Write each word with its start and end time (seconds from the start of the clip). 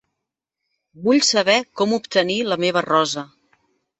Vull 1.07 1.19
saber 1.27 1.57
com 1.81 1.93
obtenir 1.99 2.39
la 2.49 2.59
meva 2.65 2.83
rosa. 2.89 3.27